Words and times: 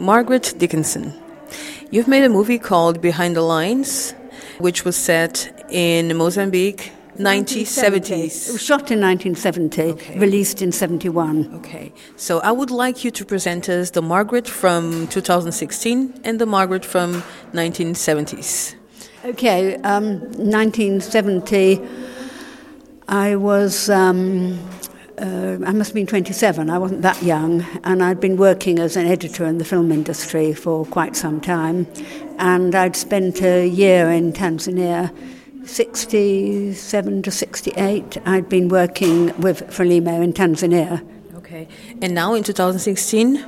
Margaret 0.00 0.54
Dickinson. 0.56 1.12
You've 1.90 2.08
made 2.08 2.24
a 2.24 2.30
movie 2.30 2.58
called 2.58 3.02
Behind 3.02 3.36
the 3.36 3.42
Lines, 3.42 4.12
which 4.58 4.82
was 4.82 4.96
set 4.96 5.66
in 5.68 6.16
Mozambique, 6.16 6.90
1970s. 7.18 8.48
It 8.48 8.52
was 8.52 8.62
shot 8.62 8.90
in 8.90 9.00
1970, 9.00 9.82
okay. 9.82 10.18
released 10.18 10.62
in 10.62 10.72
71. 10.72 11.54
Okay. 11.56 11.92
So 12.16 12.38
I 12.40 12.50
would 12.50 12.70
like 12.70 13.04
you 13.04 13.10
to 13.10 13.24
present 13.26 13.68
us 13.68 13.90
the 13.90 14.00
Margaret 14.00 14.48
from 14.48 15.06
2016 15.08 16.22
and 16.24 16.40
the 16.40 16.46
Margaret 16.46 16.86
from 16.86 17.22
1970s. 17.52 18.76
Okay. 19.26 19.74
Um, 19.82 20.20
1970, 20.20 21.78
I 23.06 23.36
was. 23.36 23.90
Um, 23.90 24.58
uh, 25.20 25.58
I 25.66 25.72
must 25.72 25.90
have 25.90 25.94
been 25.94 26.06
27, 26.06 26.70
I 26.70 26.78
wasn't 26.78 27.02
that 27.02 27.22
young, 27.22 27.66
and 27.84 28.02
I'd 28.02 28.20
been 28.20 28.38
working 28.38 28.78
as 28.78 28.96
an 28.96 29.06
editor 29.06 29.44
in 29.44 29.58
the 29.58 29.64
film 29.64 29.92
industry 29.92 30.54
for 30.54 30.86
quite 30.86 31.14
some 31.14 31.40
time. 31.40 31.86
And 32.38 32.74
I'd 32.74 32.96
spent 32.96 33.42
a 33.42 33.66
year 33.66 34.10
in 34.10 34.32
Tanzania, 34.32 35.14
67 35.66 37.22
to 37.22 37.30
68. 37.30 38.18
I'd 38.24 38.48
been 38.48 38.68
working 38.68 39.38
with 39.40 39.60
Frelimo 39.68 40.22
in 40.22 40.32
Tanzania. 40.32 41.06
Okay. 41.36 41.68
And 42.00 42.14
now 42.14 42.34
in 42.34 42.42
2016? 42.42 43.44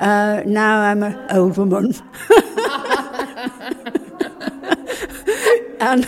Uh, 0.00 0.42
now 0.46 0.80
I'm 0.80 1.02
an 1.02 1.26
old 1.30 1.58
woman. 1.58 1.94
and 5.80 6.06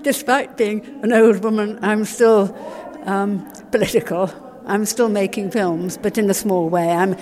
despite 0.02 0.56
being 0.56 0.84
an 1.02 1.12
old 1.12 1.44
woman, 1.44 1.78
I'm 1.82 2.04
still 2.04 2.46
um, 3.06 3.50
political. 3.70 4.30
I'm 4.66 4.84
still 4.84 5.08
making 5.08 5.52
films, 5.52 5.96
but 5.96 6.18
in 6.18 6.28
a 6.28 6.34
small 6.34 6.68
way. 6.68 6.90
I'm 6.90 7.16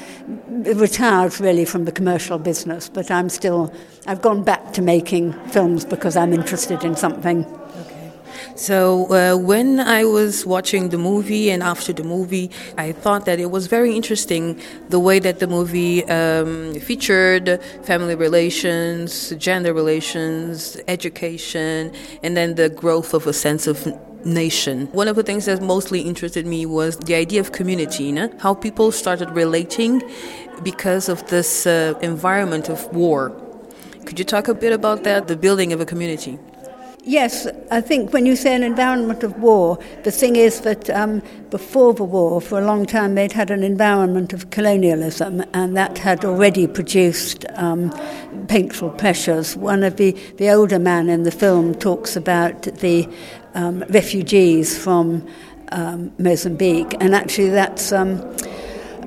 retired 0.64 1.38
really 1.40 1.66
from 1.66 1.84
the 1.84 1.92
commercial 1.92 2.38
business, 2.38 2.88
but 2.88 3.10
I'm 3.10 3.28
still, 3.28 3.72
I've 4.06 4.22
gone 4.22 4.42
back 4.42 4.72
to 4.72 4.82
making 4.82 5.34
films 5.50 5.84
because 5.84 6.16
I'm 6.16 6.32
interested 6.32 6.84
in 6.84 6.96
something. 6.96 7.44
Okay. 7.44 8.12
So, 8.56 9.12
uh, 9.12 9.36
when 9.36 9.78
I 9.78 10.06
was 10.06 10.46
watching 10.46 10.88
the 10.88 10.96
movie 10.96 11.50
and 11.50 11.62
after 11.62 11.92
the 11.92 12.02
movie, 12.02 12.50
I 12.78 12.92
thought 12.92 13.26
that 13.26 13.38
it 13.38 13.50
was 13.50 13.66
very 13.66 13.94
interesting 13.94 14.58
the 14.88 14.98
way 14.98 15.19
that 15.19 15.38
the 15.38 15.46
movie 15.46 16.02
um, 16.06 16.80
featured 16.80 17.62
family 17.82 18.14
relations, 18.14 19.34
gender 19.36 19.74
relations, 19.74 20.80
education, 20.88 21.92
and 22.22 22.34
then 22.38 22.54
the 22.54 22.70
growth 22.70 23.12
of 23.12 23.26
a 23.26 23.34
sense 23.34 23.66
of 23.66 23.86
nation. 24.25 24.86
One 24.92 25.08
of 25.08 25.17
the 25.17 25.22
things 25.22 25.44
that 25.47 25.62
mostly 25.62 26.00
interested 26.00 26.47
me 26.47 26.67
was 26.67 26.97
the 26.97 27.14
idea 27.14 27.41
of 27.41 27.53
community, 27.53 28.05
you 28.05 28.12
know? 28.12 28.31
how 28.39 28.55
people 28.55 28.92
started 28.92 29.31
relating 29.31 30.03
because 30.62 31.08
of 31.08 31.27
this 31.28 31.66
uh, 31.66 31.94
environment 32.03 32.69
of 32.69 32.84
war. 32.94 33.31
Could 34.05 34.19
you 34.19 34.25
talk 34.25 34.48
a 34.48 34.55
bit 34.55 34.72
about 34.72 35.05
that, 35.05 35.28
the 35.28 35.36
building 35.36 35.72
of 35.72 35.81
a 35.81 35.86
community? 35.86 36.39
Yes, 37.06 37.47
I 37.70 37.83
think 37.83 38.14
when 38.14 38.25
you 38.25 38.34
say 38.34 38.55
an 38.55 38.62
environment 38.62 39.22
of 39.22 39.39
war, 39.39 39.78
the 40.05 40.11
thing 40.11 40.36
is 40.36 40.62
that 40.62 40.88
um, 40.88 41.20
before 41.50 41.92
the 41.92 42.03
war, 42.03 42.41
for 42.41 42.59
a 42.59 42.64
long 42.64 42.86
time, 42.86 43.14
they'd 43.14 43.33
had 43.33 43.50
an 43.50 43.62
environment 43.62 44.33
of 44.33 44.48
colonialism, 44.48 45.44
and 45.53 45.77
that 45.77 45.98
had 45.98 46.25
already 46.25 46.66
produced 46.66 47.44
um, 47.56 47.91
painful 48.48 48.88
pressures. 48.91 49.55
One 49.55 49.83
of 49.83 49.97
the, 49.97 50.12
the 50.38 50.48
older 50.48 50.78
men 50.78 51.11
in 51.11 51.25
the 51.25 51.31
film 51.31 51.75
talks 51.75 52.16
about 52.16 52.62
the 52.62 53.06
um, 53.55 53.84
refugees 53.88 54.77
from 54.77 55.27
um, 55.72 56.12
Mozambique, 56.19 56.94
and 57.00 57.14
actually 57.14 57.50
that's. 57.50 57.92
Um, 57.92 58.36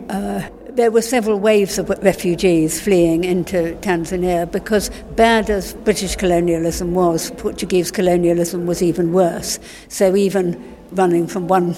uh, 0.10 0.48
there 0.78 0.92
were 0.92 1.02
several 1.02 1.40
waves 1.40 1.80
of 1.80 1.90
refugees 2.04 2.80
fleeing 2.80 3.24
into 3.24 3.76
Tanzania 3.82 4.50
because, 4.50 4.92
bad 5.16 5.50
as 5.50 5.74
British 5.74 6.16
colonialism 6.16 6.94
was, 6.94 7.32
Portuguese 7.32 7.90
colonialism 7.90 8.68
was 8.68 8.84
even 8.84 9.12
worse. 9.12 9.58
So, 9.88 10.16
even 10.16 10.78
running 10.92 11.26
from 11.26 11.48
one 11.48 11.76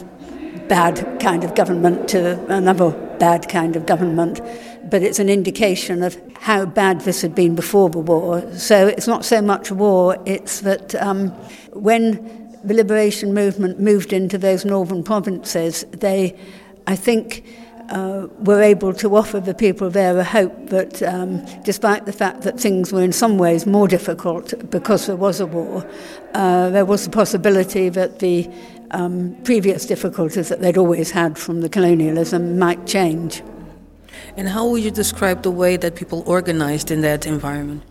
bad 0.67 1.19
kind 1.21 1.45
of 1.45 1.55
government 1.55 2.09
to 2.09 2.37
another 2.53 2.91
bad 3.19 3.47
kind 3.47 3.77
of 3.77 3.85
government, 3.85 4.41
but 4.89 5.01
it's 5.01 5.19
an 5.19 5.29
indication 5.29 6.03
of 6.03 6.21
how 6.37 6.65
bad 6.65 6.99
this 7.01 7.21
had 7.21 7.33
been 7.33 7.55
before 7.55 7.89
the 7.89 7.99
war. 7.99 8.41
So, 8.51 8.87
it's 8.87 9.07
not 9.07 9.23
so 9.23 9.41
much 9.41 9.71
war, 9.71 10.17
it's 10.25 10.59
that 10.61 10.93
um, 10.95 11.29
when 11.71 12.48
the 12.63 12.73
liberation 12.73 13.33
movement 13.33 13.79
moved 13.79 14.13
into 14.13 14.37
those 14.37 14.65
northern 14.65 15.03
provinces, 15.03 15.85
they, 15.91 16.37
I 16.87 16.95
think, 16.95 17.43
uh, 17.89 18.27
were 18.39 18.61
able 18.61 18.93
to 18.93 19.15
offer 19.15 19.39
the 19.39 19.53
people 19.53 19.89
there 19.89 20.17
a 20.17 20.23
hope 20.23 20.69
that, 20.69 21.01
um, 21.03 21.43
despite 21.63 22.05
the 22.05 22.13
fact 22.13 22.41
that 22.41 22.59
things 22.59 22.91
were 22.93 23.01
in 23.01 23.11
some 23.11 23.37
ways 23.37 23.65
more 23.65 23.87
difficult 23.87 24.53
because 24.69 25.07
there 25.07 25.15
was 25.15 25.39
a 25.39 25.45
war, 25.45 25.87
uh, 26.33 26.69
there 26.69 26.85
was 26.85 27.07
a 27.07 27.09
possibility 27.09 27.89
that 27.89 28.19
the 28.19 28.49
um, 28.91 29.35
previous 29.43 29.85
difficulties 29.85 30.49
that 30.49 30.61
they'd 30.61 30.77
always 30.77 31.11
had 31.11 31.37
from 31.37 31.61
the 31.61 31.69
colonialism 31.69 32.59
might 32.59 32.85
change. 32.85 33.41
And 34.37 34.47
how 34.47 34.67
would 34.69 34.83
you 34.83 34.91
describe 34.91 35.43
the 35.43 35.51
way 35.51 35.77
that 35.77 35.95
people 35.95 36.23
organized 36.25 36.91
in 36.91 37.01
that 37.01 37.25
environment? 37.25 37.83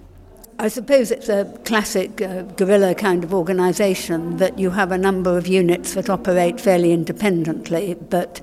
I 0.60 0.66
suppose 0.66 1.12
it's 1.12 1.28
a 1.28 1.44
classic 1.64 2.20
uh, 2.20 2.42
guerrilla 2.42 2.92
kind 2.96 3.22
of 3.22 3.32
organisation 3.32 4.38
that 4.38 4.58
you 4.58 4.70
have 4.70 4.90
a 4.90 4.98
number 4.98 5.38
of 5.38 5.46
units 5.46 5.94
that 5.94 6.10
operate 6.10 6.60
fairly 6.60 6.90
independently, 6.90 7.94
but 7.94 8.40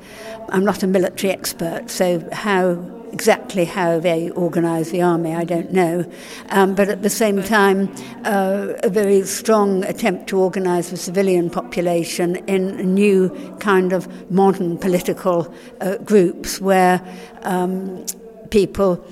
I'm 0.47 0.63
not 0.63 0.81
a 0.81 0.87
military 0.87 1.33
expert, 1.33 1.89
so 1.89 2.25
how 2.31 2.79
exactly 3.11 3.65
how 3.65 3.99
they 3.99 4.29
organise 4.29 4.91
the 4.91 5.01
army, 5.01 5.35
I 5.35 5.43
don't 5.43 5.73
know. 5.73 6.09
Um, 6.51 6.73
but 6.73 6.87
at 6.87 7.03
the 7.03 7.09
same 7.09 7.43
time, 7.43 7.93
uh, 8.23 8.75
a 8.81 8.89
very 8.89 9.23
strong 9.23 9.83
attempt 9.83 10.27
to 10.27 10.39
organise 10.39 10.91
the 10.91 10.97
civilian 10.97 11.49
population 11.49 12.37
in 12.47 12.93
new 12.93 13.29
kind 13.59 13.91
of 13.91 14.31
modern 14.31 14.77
political 14.77 15.53
uh, 15.81 15.97
groups 15.97 16.61
where 16.61 17.01
um, 17.43 18.05
people 18.51 19.05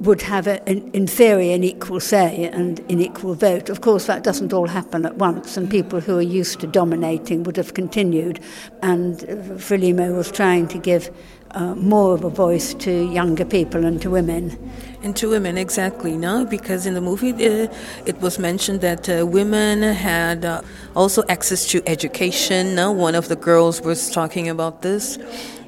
would 0.00 0.22
have, 0.22 0.46
a, 0.46 0.64
in 0.68 1.06
theory, 1.06 1.52
an 1.52 1.64
equal 1.64 2.00
say 2.00 2.48
and 2.52 2.78
an 2.90 3.00
equal 3.00 3.34
vote. 3.34 3.68
Of 3.68 3.80
course, 3.80 4.06
that 4.06 4.22
doesn't 4.22 4.52
all 4.52 4.68
happen 4.68 5.04
at 5.04 5.16
once, 5.16 5.56
and 5.56 5.68
people 5.68 6.00
who 6.00 6.18
are 6.18 6.22
used 6.22 6.60
to 6.60 6.66
dominating 6.66 7.42
would 7.42 7.56
have 7.56 7.74
continued. 7.74 8.40
And 8.82 9.18
Frelimo 9.58 10.16
was 10.16 10.30
trying 10.30 10.68
to 10.68 10.78
give 10.78 11.10
uh, 11.52 11.74
more 11.74 12.14
of 12.14 12.24
a 12.24 12.30
voice 12.30 12.74
to 12.74 13.10
younger 13.10 13.44
people 13.44 13.84
and 13.84 14.00
to 14.02 14.10
women. 14.10 14.56
And 15.02 15.16
to 15.16 15.30
women, 15.30 15.56
exactly, 15.56 16.16
no? 16.16 16.44
Because 16.44 16.84
in 16.84 16.94
the 16.94 17.00
movie 17.00 17.32
uh, 17.32 17.72
it 18.04 18.20
was 18.20 18.38
mentioned 18.38 18.80
that 18.80 19.08
uh, 19.08 19.24
women 19.26 19.82
had 19.82 20.44
uh, 20.44 20.62
also 20.94 21.22
access 21.28 21.66
to 21.68 21.82
education. 21.86 22.74
No? 22.74 22.92
One 22.92 23.14
of 23.14 23.28
the 23.28 23.36
girls 23.36 23.80
was 23.80 24.10
talking 24.10 24.48
about 24.48 24.82
this. 24.82 25.18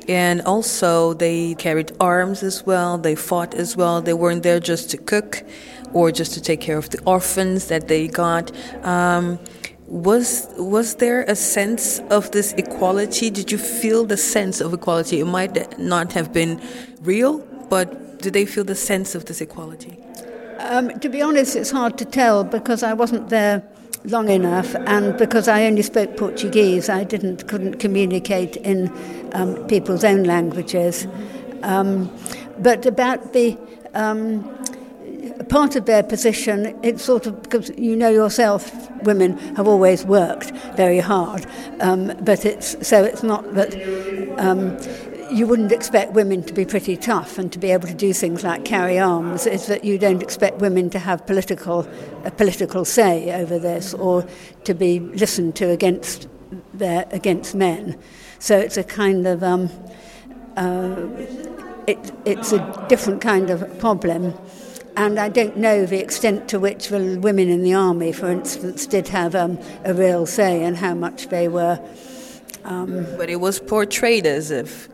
And 0.09 0.41
also, 0.43 1.15
they 1.15 1.55
carried 1.55 1.93
arms 2.01 2.43
as 2.43 2.65
well, 2.67 2.99
they 2.99 3.15
fought 3.15 3.55
as 3.55 3.77
well. 3.77 4.01
They 4.03 4.15
weren't 4.15 4.43
there 4.43 4.61
just 4.61 4.91
to 4.91 4.97
cook 4.97 5.43
or 5.93 6.13
just 6.13 6.35
to 6.35 6.41
take 6.41 6.61
care 6.61 6.79
of 6.79 6.91
the 6.91 7.01
orphans 7.05 7.67
that 7.67 7.89
they 7.89 8.09
got. 8.09 8.53
Um, 8.85 9.39
was 9.87 10.49
was 10.57 10.97
there 10.97 11.23
a 11.23 11.35
sense 11.35 11.99
of 12.11 12.31
this 12.31 12.53
equality? 12.53 13.29
Did 13.29 13.51
you 13.51 13.59
feel 13.59 14.05
the 14.05 14.17
sense 14.17 14.61
of 14.61 14.73
equality? 14.73 15.19
It 15.21 15.27
might 15.27 15.79
not 15.79 16.13
have 16.13 16.33
been 16.33 16.61
real, 17.03 17.39
but 17.69 18.21
did 18.23 18.33
they 18.33 18.47
feel 18.47 18.65
the 18.65 18.77
sense 18.77 19.17
of 19.17 19.25
this 19.25 19.41
equality? 19.41 19.99
Um, 20.59 21.01
to 21.01 21.09
be 21.09 21.23
honest, 21.23 21.57
it's 21.57 21.71
hard 21.71 21.99
to 21.99 22.05
tell 22.05 22.45
because 22.45 22.83
I 22.83 22.93
wasn't 22.93 23.31
there 23.31 23.63
long 24.05 24.29
enough, 24.29 24.75
and 24.87 25.17
because 25.19 25.49
I 25.49 25.67
only 25.67 25.83
spoke 25.83 26.17
Portuguese, 26.17 26.89
I 26.89 27.05
didn't 27.05 27.49
couldn't 27.49 27.75
communicate 27.75 28.57
in 28.57 28.93
um, 29.33 29.67
people's 29.67 30.05
own 30.05 30.25
languages. 30.25 31.07
Um, 31.63 32.11
but 32.59 32.87
about 32.87 33.33
the 33.33 33.59
um, 33.95 34.45
part 35.49 35.77
of 35.77 35.85
their 35.87 36.03
position, 36.03 36.79
it's 36.83 37.03
sort 37.03 37.27
of 37.27 37.43
because 37.43 37.71
you 37.77 37.97
know 37.97 38.09
yourself, 38.09 38.91
women 39.03 39.37
have 39.57 39.67
always 39.67 40.05
worked 40.05 40.51
very 40.77 41.01
hard, 41.01 41.47
um, 41.81 42.15
but 42.23 42.45
it's 42.45 42.87
so 42.87 43.05
it's 43.05 43.23
not 43.23 43.55
that 43.55 43.75
um, 44.39 44.77
you 45.31 45.47
wouldn't 45.47 45.73
expect 45.73 46.13
women 46.13 46.43
to 46.45 46.53
be 46.53 46.65
pretty 46.65 46.97
tough 46.97 47.39
and 47.39 47.53
to 47.53 47.59
be 47.59 47.71
able 47.71 47.87
to 47.89 47.95
do 47.95 48.13
things 48.13 48.43
like 48.43 48.65
carry 48.65 48.99
arms. 48.99 49.47
Is 49.47 49.67
that 49.67 49.85
you 49.85 49.99
don't 49.99 50.23
expect 50.23 50.59
women 50.59 50.91
to 50.91 50.99
have 50.99 51.27
political 51.27 51.89
a 52.25 52.31
political 52.31 52.85
say 52.85 53.33
over 53.33 53.59
this 53.59 53.95
or 53.95 54.27
to 54.65 54.75
be 54.75 55.01
listened 55.01 55.57
to 55.57 55.71
against 55.71 56.29
their 56.75 57.07
against 57.11 57.55
men. 57.55 57.99
So 58.39 58.59
it's 58.59 58.77
a 58.77 58.85
kind 58.85 59.27
of 59.27 59.43
um, 59.43 59.71
uh, 60.57 61.07
it, 61.87 62.13
it's 62.25 62.53
a 62.53 62.87
different 62.89 63.21
kind 63.21 63.51
of 63.51 63.79
problem. 63.79 64.35
And 64.97 65.19
I 65.19 65.29
don't 65.29 65.57
know 65.57 65.87
the 65.87 66.01
extent 66.01 66.49
to 66.49 66.59
which 66.59 66.89
the 66.89 67.19
women 67.19 67.49
in 67.49 67.63
the 67.63 67.75
army, 67.75 68.13
for 68.13 68.31
instance, 68.31 68.87
did 68.87 69.09
have 69.09 69.35
um, 69.35 69.59
a 69.85 69.95
real 69.95 70.27
say 70.27 70.65
and 70.65 70.77
how 70.77 70.95
much 70.95 71.29
they 71.29 71.49
were. 71.49 71.81
Um, 72.65 73.07
but 73.17 73.31
it 73.31 73.37
was 73.37 73.61
portrayed 73.61 74.27
as 74.27 74.51
if 74.51 74.89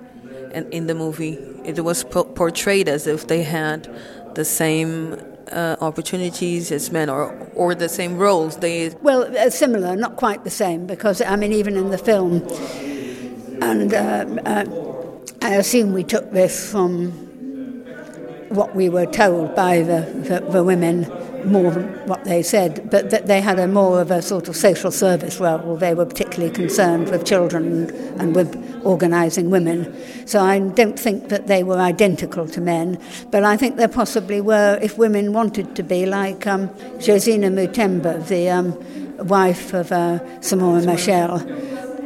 in, 0.53 0.71
in 0.71 0.87
the 0.87 0.95
movie. 0.95 1.39
It 1.65 1.83
was 1.85 2.05
po- 2.05 2.25
portrayed 2.25 2.89
as 2.89 3.07
if 3.07 3.27
they 3.27 3.43
had 3.43 3.89
the 4.35 4.45
same 4.45 5.21
uh, 5.53 5.77
opportunities 5.81 6.73
as 6.73 6.91
men 6.91 7.09
or 7.09 7.33
or 7.55 7.75
the 7.75 7.89
same 7.89 8.19
roles 8.19 8.57
they 8.57 8.91
well 9.01 9.23
uh, 9.37 9.49
similar 9.49 9.95
not 9.95 10.17
quite 10.17 10.43
the 10.43 10.51
same 10.51 10.87
because 10.87 11.23
i 11.23 11.37
mean 11.37 11.53
even 11.53 11.77
in 11.77 11.91
the 11.91 11.99
film 11.99 12.43
and 13.63 13.95
uh, 13.95 14.27
uh 14.45 14.65
i 15.43 15.55
assume 15.55 15.93
we 15.93 16.03
took 16.03 16.33
this 16.33 16.69
from 16.73 17.13
what 18.49 18.75
we 18.75 18.89
were 18.89 19.07
told 19.07 19.55
by 19.55 19.83
the, 19.83 20.01
the, 20.29 20.41
the 20.51 20.65
women 20.65 21.05
more 21.47 21.71
than 21.71 21.85
what 22.07 22.25
they 22.25 22.43
said, 22.43 22.91
but 22.91 23.11
that 23.11 23.27
they 23.27 23.41
had 23.41 23.59
a 23.59 23.67
more 23.67 24.01
of 24.01 24.11
a 24.11 24.23
sort 24.23 24.49
of 24.49 24.57
social 24.57 24.91
service 24.91 25.41
role. 25.41 25.77
They 25.77 25.95
were 25.95 26.07
particularly 26.07 26.53
concerned 26.53 27.11
with 27.11 27.25
children 27.25 27.91
and 28.19 28.35
with 28.35 28.55
organising 28.85 29.51
women. 29.51 29.95
So 30.27 30.41
I 30.41 30.59
don't 30.59 30.99
think 30.99 31.29
that 31.29 31.47
they 31.47 31.63
were 31.63 31.79
identical 31.79 32.47
to 32.49 32.61
men, 32.61 32.99
but 33.31 33.45
I 33.45 33.57
think 33.57 33.77
there 33.77 33.89
possibly 33.89 34.41
were, 34.41 34.79
if 34.83 34.99
women 34.99 35.33
wanted 35.33 35.77
to 35.77 35.83
be, 35.83 36.07
like 36.07 36.47
um, 36.47 36.71
Josina 37.01 37.49
Muthemba, 37.49 38.27
the 38.29 38.51
um, 38.51 39.27
wife 39.27 39.73
of 39.75 39.93
uh, 39.93 40.19
Samora 40.41 40.85
Machel. 40.85 41.41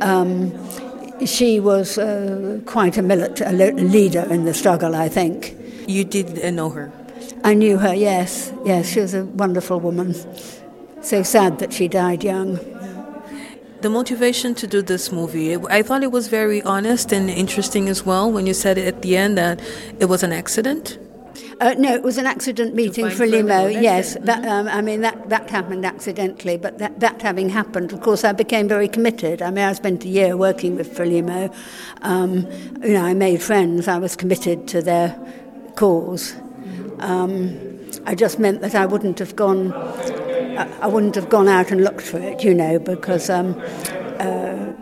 Um, 0.02 0.52
she 1.26 1.60
was 1.60 1.98
uh, 1.98 2.60
quite 2.64 2.96
a, 2.96 3.02
milit- 3.02 3.46
a 3.46 3.52
leader 3.52 4.26
in 4.30 4.44
the 4.44 4.54
struggle, 4.54 4.94
I 4.94 5.08
think. 5.08 5.54
You 5.86 6.04
did 6.04 6.54
know 6.54 6.70
her? 6.70 6.92
I 7.44 7.54
knew 7.54 7.78
her, 7.78 7.94
yes. 7.94 8.52
Yes, 8.64 8.88
she 8.88 9.00
was 9.00 9.14
a 9.14 9.24
wonderful 9.24 9.80
woman. 9.80 10.14
So 11.02 11.22
sad 11.22 11.58
that 11.58 11.72
she 11.72 11.88
died 11.88 12.22
young. 12.24 12.58
The 13.80 13.88
motivation 13.88 14.54
to 14.56 14.66
do 14.66 14.82
this 14.82 15.10
movie, 15.10 15.56
I 15.56 15.82
thought 15.82 16.02
it 16.02 16.12
was 16.12 16.28
very 16.28 16.60
honest 16.62 17.12
and 17.12 17.30
interesting 17.30 17.88
as 17.88 18.04
well 18.04 18.30
when 18.30 18.46
you 18.46 18.52
said 18.52 18.76
at 18.76 19.00
the 19.00 19.16
end 19.16 19.38
that 19.38 19.62
it 19.98 20.04
was 20.04 20.22
an 20.22 20.32
accident. 20.32 20.98
Uh, 21.60 21.74
no, 21.78 21.94
it 21.94 22.02
was 22.02 22.16
an 22.16 22.26
accident 22.26 22.74
meeting 22.74 23.06
Frelimo. 23.06 23.70
Yes, 23.70 24.14
mm-hmm. 24.14 24.24
that, 24.24 24.44
um, 24.46 24.66
I 24.68 24.80
mean 24.80 25.02
that 25.02 25.28
that 25.28 25.50
happened 25.50 25.84
accidentally. 25.84 26.56
But 26.56 26.78
that, 26.78 27.00
that 27.00 27.20
having 27.20 27.50
happened, 27.50 27.92
of 27.92 28.00
course, 28.00 28.24
I 28.24 28.32
became 28.32 28.66
very 28.66 28.88
committed. 28.88 29.42
I 29.42 29.50
mean, 29.50 29.64
I 29.64 29.74
spent 29.74 30.04
a 30.04 30.08
year 30.08 30.36
working 30.38 30.76
with 30.76 30.94
Frelimo. 30.96 31.54
Um, 32.00 32.46
you 32.82 32.94
know, 32.94 33.04
I 33.04 33.12
made 33.12 33.42
friends. 33.42 33.88
I 33.88 33.98
was 33.98 34.16
committed 34.16 34.68
to 34.68 34.80
their 34.80 35.18
cause. 35.76 36.34
Um, 37.00 37.58
I 38.06 38.14
just 38.14 38.38
meant 38.38 38.60
that 38.60 38.74
I 38.74 38.86
wouldn't 38.86 39.18
have 39.18 39.34
gone. 39.36 39.72
I 39.72 40.86
wouldn't 40.86 41.14
have 41.14 41.28
gone 41.28 41.48
out 41.48 41.70
and 41.70 41.82
looked 41.82 42.02
for 42.02 42.18
it, 42.18 42.44
you 42.44 42.52
know, 42.52 42.78
because 42.78 43.30
um, 43.30 43.60
uh, 44.18 44.72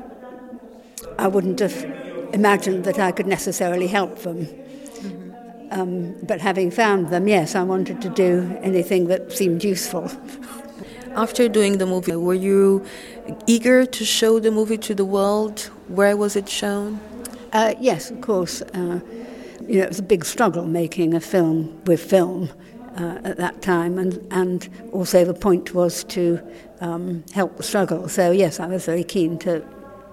I 1.19 1.29
wouldn't 1.29 1.61
have 1.61 1.85
imagined 2.32 2.85
that 2.85 2.99
I 2.99 3.12
could 3.12 3.26
necessarily 3.26 3.87
help 3.87 4.19
them. 4.20 4.47
Mm-hmm. 4.47 5.81
Um, 5.81 6.15
but 6.23 6.41
having 6.41 6.70
found 6.70 7.11
them, 7.11 7.29
yes, 7.29 7.55
I 7.55 7.62
wanted 7.62 8.03
to 8.03 8.09
do 8.09 8.59
anything 8.62 9.06
that 9.09 9.32
seemed 9.32 9.62
useful. 9.62 10.11
After 11.14 11.49
doing 11.49 11.79
the 11.79 11.87
movie, 11.87 12.17
were 12.17 12.35
you 12.35 12.85
eager 13.47 13.87
to 13.87 14.05
show 14.05 14.41
the 14.41 14.50
movie 14.50 14.79
to 14.79 14.94
the 14.94 15.05
world? 15.05 15.71
Where 15.88 16.17
was 16.17 16.37
it 16.37 16.49
shown? 16.49 17.00
Uh, 17.53 17.75
yes, 17.81 18.11
of 18.11 18.21
course. 18.21 18.62
Uh, 18.62 19.00
you 19.69 19.79
know, 19.79 19.85
it 19.85 19.88
was 19.88 19.99
a 19.99 20.03
big 20.03 20.25
struggle 20.25 20.65
making 20.65 21.15
a 21.15 21.20
film 21.20 21.81
with 21.85 22.03
film 22.03 22.50
uh, 22.97 23.19
at 23.25 23.37
that 23.37 23.62
time, 23.62 23.99
and, 23.99 24.26
and 24.31 24.69
also 24.93 25.25
the 25.25 25.35
point 25.35 25.75
was 25.75 26.05
to 26.05 26.41
um, 26.81 27.23
help 27.35 27.56
the 27.56 27.62
struggle. 27.62 28.09
So, 28.09 28.31
yes, 28.31 28.61
I 28.61 28.67
was 28.67 28.87
very 28.87 29.05
keen 29.05 29.38
to, 29.41 29.62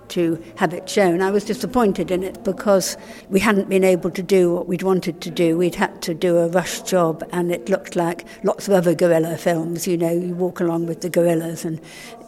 to 0.10 0.44
have 0.58 0.74
it 0.74 0.90
shown. 0.90 1.22
I 1.22 1.32
was 1.32 1.46
disappointed 1.46 2.12
in 2.12 2.22
it 2.22 2.44
because 2.44 2.98
we 3.30 3.40
hadn't 3.40 3.70
been 3.70 3.84
able 3.84 4.12
to 4.12 4.22
do 4.22 4.54
what 4.54 4.68
we'd 4.68 4.84
wanted 4.84 5.22
to 5.22 5.32
do. 5.32 5.58
We'd 5.58 5.76
had 5.76 6.02
to 6.04 6.14
do 6.14 6.38
a 6.38 6.50
rush 6.50 6.82
job, 6.82 7.24
and 7.32 7.52
it 7.52 7.70
looked 7.70 7.96
like 7.96 8.26
lots 8.44 8.68
of 8.68 8.74
other 8.74 8.94
guerrilla 8.94 9.38
films. 9.38 9.88
You 9.88 9.98
know, 9.98 10.12
you 10.12 10.36
walk 10.36 10.60
along 10.60 10.88
with 10.88 11.02
the 11.02 11.10
guerrillas 11.10 11.66
and 11.66 11.80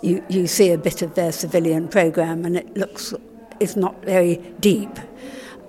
you, 0.02 0.24
you 0.30 0.48
see 0.48 0.72
a 0.72 0.78
bit 0.78 1.02
of 1.02 1.16
their 1.16 1.32
civilian 1.32 1.88
program, 1.90 2.46
and 2.46 2.56
it 2.58 2.76
looks 2.78 3.14
it's 3.60 3.76
not 3.76 4.02
very 4.04 4.38
deep. 4.60 5.00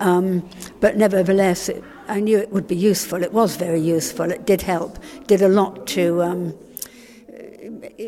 Um, 0.00 0.48
but 0.80 0.96
nevertheless, 0.96 1.68
it, 1.68 1.82
I 2.08 2.20
knew 2.20 2.38
it 2.38 2.52
would 2.52 2.66
be 2.66 2.76
useful. 2.76 3.22
It 3.22 3.32
was 3.32 3.56
very 3.56 3.80
useful. 3.80 4.30
It 4.30 4.46
did 4.46 4.62
help, 4.62 4.98
did 5.26 5.42
a 5.42 5.48
lot 5.48 5.86
to 5.88 6.22
um, 6.22 6.54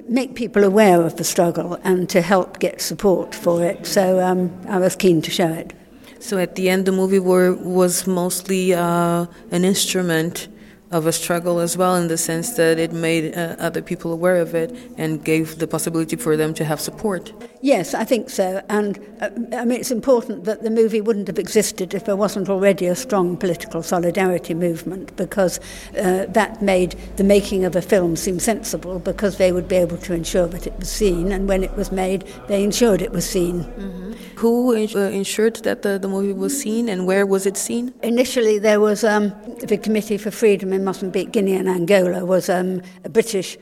make 0.09 0.35
people 0.35 0.65
aware 0.65 1.03
of 1.03 1.17
the 1.17 1.25
struggle 1.25 1.79
and 1.85 2.09
to 2.11 2.23
help 2.23 2.59
get 2.59 2.81
support 2.81 3.35
for 3.35 3.65
it. 3.65 3.87
So 3.87 4.21
um, 4.21 4.59
I 4.69 4.79
was 4.79 4.97
keen 4.97 5.23
to 5.23 5.31
show 5.31 5.49
it. 5.49 5.73
So 6.21 6.39
at 6.39 6.55
the 6.55 6.69
end, 6.69 6.85
the 6.85 6.93
movie 6.93 7.19
were, 7.19 7.55
was 7.55 8.07
mostly 8.07 8.75
uh, 8.75 9.27
an 9.51 9.65
instrument 9.65 10.49
of 10.91 11.07
a 11.07 11.13
struggle 11.13 11.61
as 11.61 11.77
well, 11.77 11.95
in 11.97 12.09
the 12.09 12.19
sense 12.19 12.55
that 12.55 12.79
it 12.79 12.93
made 12.93 13.37
uh, 13.37 13.55
other 13.59 13.81
people 13.83 14.13
aware 14.13 14.37
of 14.37 14.55
it 14.55 14.75
and 14.99 15.25
gave 15.25 15.59
the 15.59 15.67
possibility 15.67 16.17
for 16.17 16.37
them 16.37 16.53
to 16.55 16.65
have 16.65 16.81
support. 16.81 17.33
Yes, 17.63 17.95
I 17.95 18.05
think 18.05 18.31
so. 18.31 18.63
And 18.69 18.99
uh, 19.21 19.31
I 19.53 19.65
mean, 19.65 19.81
it's 19.81 19.91
important 19.91 20.45
that 20.45 20.63
the 20.63 20.71
movie 20.71 21.01
wouldn't 21.01 21.29
have 21.29 21.39
existed 21.39 21.95
if 21.95 22.05
there 22.07 22.17
wasn't 22.17 22.49
already 22.49 22.87
a 22.87 22.97
strong 22.97 23.37
political 23.37 23.83
solidarity 23.83 24.55
movement, 24.55 25.15
because 25.17 25.61
uh, 25.97 26.27
that 26.29 26.61
made 26.61 26.97
the 27.17 27.25
making 27.25 27.65
of 27.65 27.77
a 27.77 27.83
film 27.83 28.17
seem 28.17 28.41
sensible, 28.41 28.99
because 28.99 29.37
they 29.37 29.53
would 29.53 29.69
be 29.69 29.77
able 29.77 29.99
to 29.99 30.13
ensure 30.13 30.47
that 30.49 30.67
it 30.67 30.77
was 30.79 30.91
seen, 30.91 31.31
and 31.33 31.49
when 31.49 31.63
it 31.63 31.75
was 31.77 31.93
made, 31.93 32.23
they 32.49 32.65
ensured 32.65 33.03
it 33.03 33.13
was 33.13 33.29
seen. 33.29 33.65
Mm-hmm. 33.65 34.13
Who 34.37 34.75
uh, 34.75 34.99
ensured 35.11 35.57
that 35.57 35.83
the, 35.83 35.99
the 35.99 36.09
movie 36.09 36.33
was 36.33 36.59
seen, 36.59 36.89
and 36.89 37.07
where 37.07 37.27
was 37.27 37.47
it 37.47 37.57
seen? 37.57 37.93
Initially, 38.03 38.59
there 38.59 38.81
was 38.81 39.05
um, 39.05 39.35
the 39.59 39.77
Committee 39.77 40.17
for 40.17 40.31
Freedom 40.31 40.73
in 40.81 40.85
Mozambique, 40.85 41.33
Guinea, 41.33 41.57
and 41.57 41.69
Angola 41.69 42.25
was 42.25 42.49
um, 42.49 42.81
a 43.05 43.09
British 43.11 43.59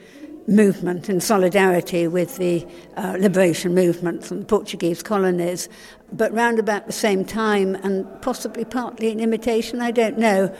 movement 0.46 1.10
in 1.10 1.20
solidarity 1.20 2.06
with 2.06 2.36
the 2.38 2.66
uh, 2.96 3.16
liberation 3.18 3.74
movements 3.74 4.28
from 4.28 4.38
the 4.40 4.46
Portuguese 4.46 5.02
colonies. 5.02 5.68
But 6.12 6.32
round 6.32 6.58
about 6.58 6.86
the 6.86 6.92
same 6.92 7.24
time, 7.24 7.74
and 7.74 8.06
possibly 8.22 8.64
partly 8.64 9.10
in 9.10 9.20
imitation, 9.20 9.82
I 9.82 9.90
don't 9.90 10.16
know, 10.16 10.54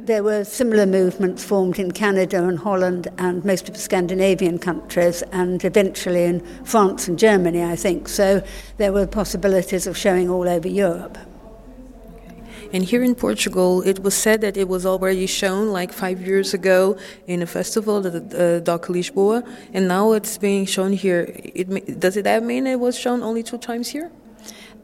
there 0.00 0.24
were 0.24 0.44
similar 0.44 0.86
movements 0.86 1.44
formed 1.44 1.78
in 1.78 1.92
Canada 1.92 2.48
and 2.48 2.58
Holland 2.58 3.06
and 3.18 3.44
most 3.44 3.68
of 3.68 3.74
the 3.74 3.80
Scandinavian 3.80 4.58
countries, 4.58 5.22
and 5.30 5.62
eventually 5.62 6.24
in 6.24 6.40
France 6.64 7.06
and 7.06 7.18
Germany, 7.18 7.62
I 7.62 7.76
think. 7.76 8.08
So 8.08 8.42
there 8.78 8.92
were 8.92 9.06
possibilities 9.06 9.86
of 9.86 9.96
showing 9.96 10.30
all 10.30 10.48
over 10.48 10.68
Europe. 10.68 11.18
And 12.72 12.84
here 12.84 13.02
in 13.02 13.14
Portugal, 13.14 13.82
it 13.82 14.02
was 14.02 14.14
said 14.14 14.40
that 14.40 14.56
it 14.56 14.66
was 14.66 14.86
already 14.86 15.26
shown 15.26 15.68
like 15.68 15.92
five 15.92 16.20
years 16.26 16.54
ago 16.54 16.96
in 17.26 17.42
a 17.42 17.46
festival, 17.46 18.00
the 18.00 18.10
uh, 18.18 18.60
DOC 18.60 18.86
Lisboa, 18.86 19.46
and 19.74 19.86
now 19.88 20.12
it's 20.12 20.38
being 20.38 20.64
shown 20.64 20.92
here. 20.92 21.26
It, 21.28 22.00
does 22.00 22.16
it 22.16 22.22
that 22.24 22.42
mean 22.42 22.66
it 22.66 22.80
was 22.80 22.98
shown 22.98 23.22
only 23.22 23.42
two 23.42 23.58
times 23.58 23.88
here? 23.88 24.10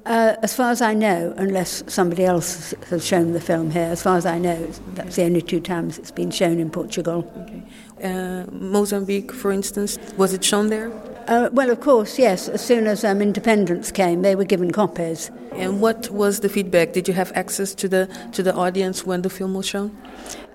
Uh, 0.05 0.37
as 0.43 0.55
far 0.55 0.71
as 0.71 0.81
I 0.81 0.95
know, 0.95 1.35
unless 1.37 1.83
somebody 1.87 2.25
else 2.25 2.73
has 2.89 3.07
shown 3.07 3.33
the 3.33 3.41
film 3.41 3.71
here, 3.71 3.83
as 3.83 4.03
far 4.03 4.17
as 4.17 4.25
I 4.25 4.39
know, 4.39 4.67
that's 4.95 5.17
the 5.17 5.25
only 5.25 5.43
two 5.43 5.61
times 5.61 5.99
it's 5.99 6.11
been 6.11 6.31
shown 6.31 6.59
in 6.59 6.71
Portugal. 6.71 7.31
Okay. 7.37 7.63
Uh, 8.03 8.47
Mozambique, 8.51 9.33
for 9.33 9.51
instance, 9.51 9.99
was 10.17 10.33
it 10.33 10.45
shown 10.45 10.69
there? 10.69 10.91
Uh, 11.29 11.51
well, 11.53 11.69
of 11.69 11.81
course, 11.81 12.19
yes. 12.19 12.49
As 12.49 12.65
soon 12.65 12.87
as 12.87 13.05
um, 13.05 13.21
independence 13.21 13.93
came, 13.93 14.23
they 14.23 14.35
were 14.35 14.47
given 14.47 14.71
copies. 14.71 15.31
And 15.53 15.79
what 15.83 16.09
was 16.09 16.41
the 16.41 16.49
feedback? 16.49 16.95
Did 16.95 17.07
you 17.07 17.13
have 17.13 17.31
access 17.35 17.75
to 17.75 17.89
the 17.89 18.09
to 18.33 18.43
the 18.43 18.55
audience 18.55 19.05
when 19.05 19.21
the 19.21 19.29
film 19.29 19.53
was 19.53 19.67
shown? 19.67 19.95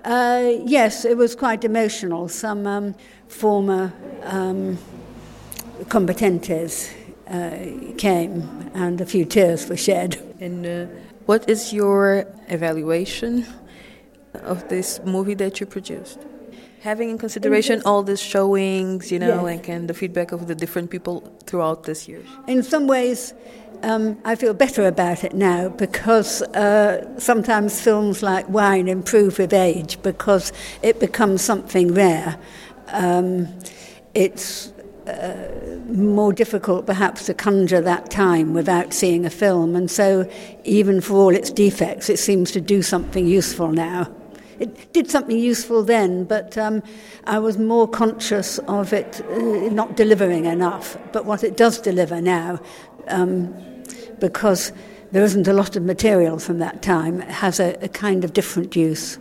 Uh, 0.04 0.50
yes, 0.64 1.04
it 1.04 1.16
was 1.16 1.36
quite 1.36 1.62
emotional. 1.62 2.28
Some 2.28 2.66
um, 2.66 2.94
former 3.28 3.92
um, 4.24 4.76
combatentes 5.84 6.90
uh, 7.28 7.94
came, 7.96 8.42
and 8.74 9.00
a 9.00 9.06
few 9.06 9.24
tears 9.24 9.68
were 9.68 9.76
shed. 9.76 10.16
And 10.40 10.66
uh, 10.66 10.86
what 11.26 11.48
is 11.48 11.72
your 11.72 12.26
evaluation 12.48 13.46
of 14.42 14.68
this 14.68 15.00
movie 15.04 15.34
that 15.34 15.60
you 15.60 15.66
produced? 15.66 16.18
Having 16.84 17.08
in 17.08 17.16
consideration 17.16 17.80
all 17.86 18.02
these 18.02 18.20
showings, 18.20 19.10
you 19.10 19.18
know, 19.18 19.42
like 19.42 19.68
and 19.68 19.88
the 19.88 19.94
feedback 19.94 20.32
of 20.32 20.46
the 20.46 20.54
different 20.54 20.90
people 20.90 21.22
throughout 21.46 21.84
this 21.84 22.06
year? 22.06 22.22
In 22.46 22.62
some 22.62 22.86
ways, 22.86 23.32
um, 23.82 24.18
I 24.24 24.34
feel 24.34 24.52
better 24.52 24.86
about 24.86 25.24
it 25.24 25.34
now 25.34 25.70
because 25.70 26.42
uh, 26.42 27.18
sometimes 27.18 27.80
films 27.80 28.22
like 28.22 28.46
wine 28.50 28.86
improve 28.86 29.38
with 29.38 29.54
age 29.54 30.00
because 30.02 30.52
it 30.82 31.00
becomes 31.00 31.40
something 31.40 31.94
rare. 31.94 32.38
Um, 32.88 33.48
it's 34.12 34.70
uh, 35.06 35.80
more 35.86 36.34
difficult 36.34 36.84
perhaps 36.84 37.24
to 37.26 37.34
conjure 37.34 37.80
that 37.80 38.10
time 38.10 38.52
without 38.52 38.92
seeing 38.92 39.24
a 39.24 39.30
film, 39.30 39.74
and 39.74 39.90
so 39.90 40.30
even 40.64 41.00
for 41.00 41.14
all 41.14 41.34
its 41.34 41.50
defects, 41.50 42.10
it 42.10 42.18
seems 42.18 42.50
to 42.52 42.60
do 42.60 42.82
something 42.82 43.26
useful 43.26 43.68
now. 43.72 44.10
It 44.58 44.92
did 44.92 45.10
something 45.10 45.38
useful 45.38 45.82
then, 45.82 46.24
but 46.24 46.56
um, 46.56 46.82
I 47.24 47.38
was 47.38 47.58
more 47.58 47.88
conscious 47.88 48.58
of 48.60 48.92
it 48.92 49.20
uh, 49.30 49.38
not 49.72 49.96
delivering 49.96 50.44
enough. 50.44 50.96
But 51.12 51.24
what 51.24 51.44
it 51.44 51.56
does 51.56 51.80
deliver 51.80 52.20
now, 52.20 52.60
um, 53.08 53.54
because 54.20 54.72
there 55.12 55.24
isn't 55.24 55.48
a 55.48 55.52
lot 55.52 55.76
of 55.76 55.82
material 55.82 56.38
from 56.38 56.58
that 56.58 56.82
time. 56.82 57.20
Has 57.20 57.60
a, 57.60 57.76
a 57.82 57.88
kind 57.88 58.24
of 58.24 58.32
different 58.32 58.74
use. 58.74 59.18